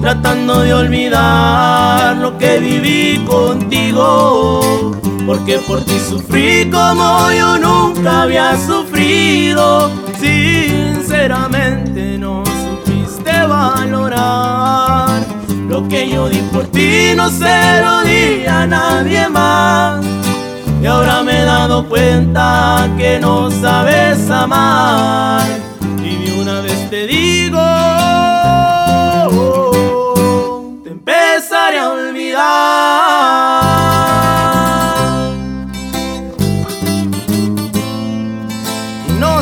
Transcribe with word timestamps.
Tratando 0.02 0.62
de 0.62 0.74
olvidar 0.74 2.18
lo 2.18 2.38
que 2.38 2.60
viví 2.60 3.24
contigo 3.26 4.92
porque 5.28 5.60
por 5.60 5.86
ti 5.86 6.00
sufrí 6.00 6.70
como 6.72 7.32
yo 7.32 7.58
nunca 7.60 8.24
había 8.24 8.58
sufrido. 8.58 9.92
Sinceramente 10.20 12.18
no 12.18 12.44
supiste 12.46 13.32
valorar 13.46 15.22
lo 15.70 15.88
que 15.88 16.10
yo 16.10 16.28
di 16.30 16.40
por 16.52 16.66
ti, 16.68 17.14
no 17.16 17.30
se 17.30 17.82
lo 17.84 18.02
di 18.02 18.46
a 18.48 18.66
nadie 18.66 19.30
más. 19.30 19.61
Dado 21.62 21.88
cuenta 21.88 22.90
que 22.98 23.20
no 23.20 23.52
sabes 23.52 24.32
amar. 24.32 25.46
Y 26.04 26.26
de 26.26 26.42
una 26.42 26.60
vez 26.62 26.90
te 26.90 27.06
digo, 27.06 27.62
te 30.84 30.90
empezaré 30.90 31.78
a 31.78 31.90
olvidar. 31.92 33.62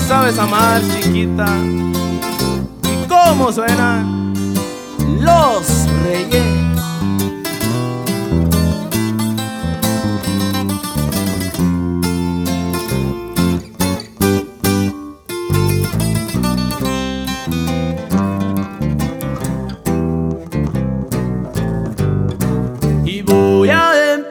sabes 0.07 0.39
amar, 0.39 0.81
chiquita. 0.91 1.45
¿Y 2.83 3.07
cómo 3.07 3.51
suenan 3.51 4.33
los 5.21 5.87
reyes? 6.03 6.68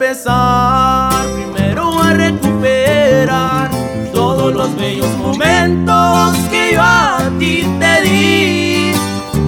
Empezar 0.08 1.26
primero 1.34 2.02
a 2.02 2.14
recuperar 2.14 3.70
todos 4.10 4.54
los 4.54 4.74
bellos 4.74 5.14
momentos 5.19 6.34
que 6.50 6.72
yo 6.72 6.80
a 6.82 7.30
ti 7.38 7.66
te 7.78 8.00
di, 8.00 8.92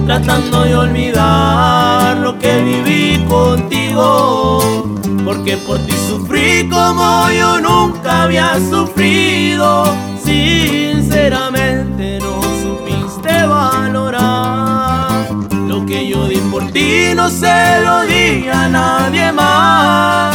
tratando 0.05 0.63
de 0.63 0.75
olvidar 0.75 2.17
lo 2.17 2.37
que 2.37 2.61
viví 2.61 3.25
contigo, 3.27 4.85
porque 5.25 5.57
por 5.57 5.79
ti 5.79 5.93
sufrí 6.07 6.69
como 6.69 7.31
yo 7.31 7.59
nunca 7.59 8.23
había 8.23 8.59
sufrido, 8.69 9.95
sinceramente 10.23 12.19
no 12.19 12.39
supiste 12.61 13.47
valorar 13.47 15.27
lo 15.67 15.83
que 15.87 16.07
yo 16.07 16.27
di 16.27 16.37
por 16.51 16.71
ti, 16.71 17.13
no 17.15 17.31
se 17.31 17.81
lo 17.83 18.01
di 18.01 18.47
a 18.47 18.69
nadie 18.69 19.31
más. 19.31 20.30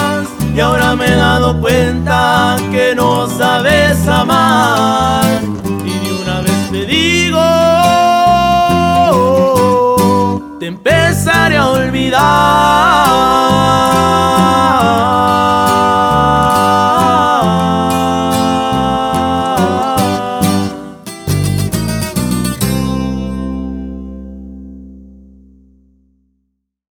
Te 10.59 10.67
empezaré 10.67 11.57
a 11.57 11.69
olvidar. 11.69 13.46